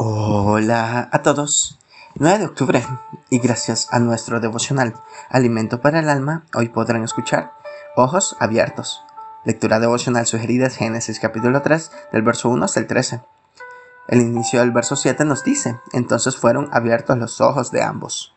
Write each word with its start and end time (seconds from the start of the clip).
Hola 0.00 1.08
a 1.10 1.22
todos. 1.22 1.76
9 2.14 2.38
de 2.38 2.44
octubre 2.44 2.86
y 3.30 3.40
gracias 3.40 3.88
a 3.90 3.98
nuestro 3.98 4.38
devocional 4.38 4.94
Alimento 5.28 5.80
para 5.80 5.98
el 5.98 6.08
Alma, 6.08 6.44
hoy 6.54 6.68
podrán 6.68 7.02
escuchar 7.02 7.52
Ojos 7.96 8.36
Abiertos. 8.38 9.02
Lectura 9.44 9.80
devocional 9.80 10.24
sugerida 10.24 10.68
es 10.68 10.76
Génesis 10.76 11.18
capítulo 11.18 11.62
3 11.62 11.90
del 12.12 12.22
verso 12.22 12.48
1 12.48 12.64
hasta 12.64 12.78
el 12.78 12.86
13. 12.86 13.22
El 14.06 14.20
inicio 14.20 14.60
del 14.60 14.70
verso 14.70 14.94
7 14.94 15.24
nos 15.24 15.42
dice, 15.42 15.80
entonces 15.92 16.36
fueron 16.36 16.68
abiertos 16.72 17.18
los 17.18 17.40
ojos 17.40 17.72
de 17.72 17.82
ambos. 17.82 18.36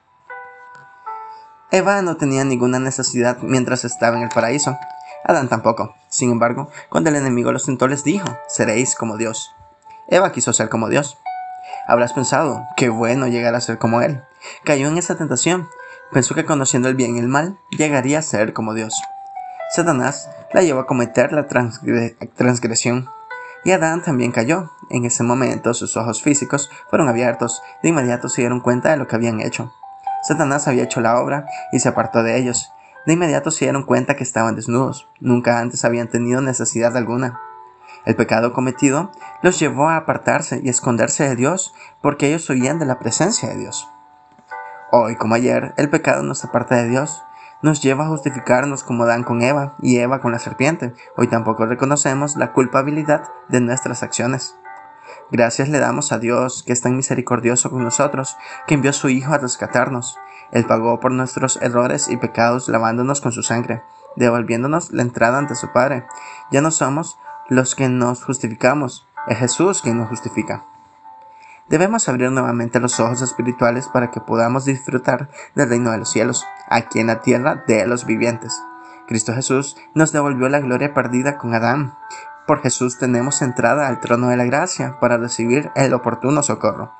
Eva 1.69 2.01
no 2.01 2.17
tenía 2.17 2.43
ninguna 2.43 2.79
necesidad 2.79 3.37
mientras 3.43 3.85
estaba 3.85 4.17
en 4.17 4.23
el 4.23 4.29
paraíso. 4.29 4.79
Adán 5.25 5.47
tampoco. 5.47 5.93
Sin 6.09 6.31
embargo, 6.31 6.71
cuando 6.89 7.11
el 7.11 7.17
enemigo 7.17 7.51
los 7.51 7.67
tentó 7.67 7.87
les 7.87 8.03
dijo, 8.03 8.25
seréis 8.47 8.95
como 8.95 9.17
Dios. 9.17 9.53
Eva 10.07 10.31
quiso 10.31 10.53
ser 10.53 10.67
como 10.67 10.89
Dios 10.89 11.20
Habrás 11.87 12.13
pensado, 12.13 12.65
qué 12.77 12.89
bueno 12.89 13.27
llegar 13.27 13.55
a 13.55 13.61
ser 13.61 13.77
como 13.77 14.01
Él. 14.01 14.23
Cayó 14.63 14.87
en 14.87 14.97
esa 14.97 15.15
tentación. 15.17 15.67
Pensó 16.11 16.35
que 16.35 16.45
conociendo 16.45 16.89
el 16.89 16.95
bien 16.95 17.15
y 17.15 17.19
el 17.19 17.27
mal, 17.27 17.57
llegaría 17.69 18.19
a 18.19 18.23
ser 18.23 18.53
como 18.53 18.73
Dios. 18.73 18.93
Satanás 19.73 20.29
la 20.53 20.61
llevó 20.61 20.81
a 20.81 20.87
cometer 20.87 21.31
la 21.31 21.47
transgresión. 21.47 23.07
Y 23.63 23.71
Adán 23.71 24.01
también 24.01 24.31
cayó. 24.31 24.71
En 24.89 25.05
ese 25.05 25.23
momento 25.23 25.73
sus 25.73 25.95
ojos 25.95 26.21
físicos 26.21 26.69
fueron 26.89 27.07
abiertos. 27.07 27.61
De 27.81 27.89
inmediato 27.89 28.27
se 28.27 28.41
dieron 28.41 28.59
cuenta 28.59 28.91
de 28.91 28.97
lo 28.97 29.07
que 29.07 29.15
habían 29.15 29.39
hecho. 29.39 29.71
Satanás 30.23 30.67
había 30.67 30.83
hecho 30.83 30.99
la 31.01 31.19
obra 31.19 31.45
y 31.71 31.79
se 31.79 31.89
apartó 31.89 32.23
de 32.23 32.37
ellos. 32.37 32.71
De 33.05 33.13
inmediato 33.13 33.49
se 33.49 33.65
dieron 33.65 33.83
cuenta 33.83 34.15
que 34.15 34.23
estaban 34.23 34.55
desnudos. 34.55 35.07
Nunca 35.19 35.59
antes 35.59 35.85
habían 35.85 36.09
tenido 36.09 36.41
necesidad 36.41 36.95
alguna. 36.97 37.39
El 38.05 38.15
pecado 38.15 38.53
cometido 38.53 39.11
los 39.43 39.59
llevó 39.59 39.89
a 39.89 39.97
apartarse 39.97 40.59
y 40.63 40.69
esconderse 40.69 41.27
de 41.27 41.35
Dios 41.35 41.73
porque 42.01 42.27
ellos 42.27 42.49
huían 42.49 42.79
de 42.79 42.85
la 42.85 42.99
presencia 42.99 43.49
de 43.49 43.57
Dios. 43.57 43.87
Hoy 44.91 45.15
como 45.15 45.35
ayer, 45.35 45.73
el 45.77 45.89
pecado 45.89 46.23
nos 46.23 46.43
aparta 46.43 46.75
de 46.75 46.89
Dios, 46.89 47.23
nos 47.61 47.81
lleva 47.81 48.05
a 48.05 48.09
justificarnos 48.09 48.83
como 48.83 49.05
Dan 49.05 49.23
con 49.23 49.41
Eva 49.41 49.75
y 49.81 49.97
Eva 49.99 50.19
con 50.19 50.31
la 50.31 50.39
serpiente. 50.39 50.93
Hoy 51.15 51.27
tampoco 51.27 51.65
reconocemos 51.65 52.35
la 52.35 52.53
culpabilidad 52.53 53.29
de 53.49 53.61
nuestras 53.61 54.03
acciones. 54.03 54.55
Gracias 55.29 55.69
le 55.69 55.79
damos 55.79 56.11
a 56.11 56.19
Dios, 56.19 56.63
que 56.63 56.73
es 56.73 56.81
tan 56.81 56.95
misericordioso 56.95 57.69
con 57.69 57.83
nosotros, 57.83 58.35
que 58.67 58.73
envió 58.73 58.89
a 58.89 58.93
su 58.93 59.09
Hijo 59.09 59.33
a 59.33 59.37
rescatarnos. 59.37 60.17
Él 60.51 60.65
pagó 60.65 60.99
por 60.99 61.11
nuestros 61.11 61.57
errores 61.61 62.09
y 62.09 62.17
pecados 62.17 62.67
lavándonos 62.67 63.21
con 63.21 63.31
su 63.31 63.43
sangre, 63.43 63.83
devolviéndonos 64.15 64.91
la 64.91 65.03
entrada 65.03 65.37
ante 65.37 65.55
su 65.55 65.71
Padre. 65.71 66.05
Ya 66.51 66.61
no 66.61 66.71
somos 66.71 67.17
los 67.51 67.75
que 67.75 67.89
nos 67.89 68.23
justificamos, 68.23 69.05
es 69.27 69.37
Jesús 69.37 69.81
quien 69.81 69.97
nos 69.97 70.07
justifica. 70.07 70.63
Debemos 71.67 72.07
abrir 72.07 72.31
nuevamente 72.31 72.79
los 72.79 72.97
ojos 73.01 73.21
espirituales 73.21 73.89
para 73.89 74.09
que 74.09 74.21
podamos 74.21 74.63
disfrutar 74.63 75.29
del 75.53 75.67
reino 75.67 75.91
de 75.91 75.97
los 75.97 76.09
cielos, 76.09 76.45
aquí 76.69 77.01
en 77.01 77.07
la 77.07 77.19
tierra 77.19 77.61
de 77.67 77.85
los 77.87 78.05
vivientes. 78.05 78.57
Cristo 79.05 79.33
Jesús 79.33 79.75
nos 79.93 80.13
devolvió 80.13 80.47
la 80.47 80.61
gloria 80.61 80.93
perdida 80.93 81.37
con 81.37 81.53
Adán. 81.53 81.93
Por 82.47 82.61
Jesús 82.61 82.97
tenemos 82.97 83.41
entrada 83.41 83.89
al 83.89 83.99
trono 83.99 84.29
de 84.29 84.37
la 84.37 84.45
gracia 84.45 84.97
para 85.01 85.17
recibir 85.17 85.71
el 85.75 85.93
oportuno 85.93 86.43
socorro. 86.43 86.93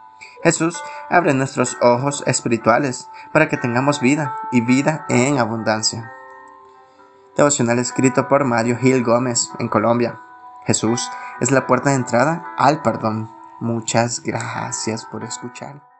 Jesús 0.44 0.84
abre 1.10 1.34
nuestros 1.34 1.78
ojos 1.82 2.26
espirituales 2.28 3.08
para 3.32 3.48
que 3.48 3.56
tengamos 3.56 4.02
vida 4.02 4.36
y 4.52 4.60
vida 4.60 5.06
en 5.08 5.40
abundancia. 5.40 6.12
Devocional 7.38 7.80
escrito 7.80 8.28
por 8.28 8.44
Mario 8.44 8.78
Gil 8.78 9.02
Gómez 9.02 9.50
en 9.58 9.70
Colombia. 9.70 10.20
Jesús 10.66 11.10
es 11.40 11.52
la 11.52 11.68
puerta 11.68 11.90
de 11.90 11.96
entrada 11.98 12.54
al 12.58 12.82
perdón. 12.82 13.30
Muchas 13.60 14.22
gracias 14.22 15.06
por 15.06 15.24
escuchar. 15.24 15.91